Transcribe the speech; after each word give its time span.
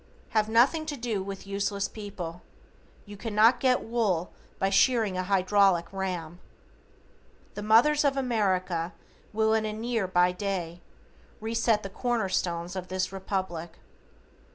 Have 0.29 0.49
nothing 0.49 0.87
to 0.87 0.97
do 0.97 1.21
with 1.21 1.45
useless 1.45 1.87
people, 1.87 2.41
you 3.05 3.15
cannot 3.15 3.59
get 3.59 3.83
wool 3.83 4.33
by 4.57 4.71
shearing 4.71 5.15
a 5.15 5.21
hydraulic 5.21 5.85
ram. 5.91 6.39
The 7.53 7.61
Mothers 7.61 8.03
of 8.03 8.17
America 8.17 8.93
will 9.31 9.53
in 9.53 9.63
a 9.63 9.73
near 9.73 10.07
by 10.07 10.31
day, 10.31 10.81
reset 11.39 11.83
the 11.83 11.89
cornerstones 11.91 12.75
of 12.75 12.87
this 12.87 13.11
Republic. 13.11 13.77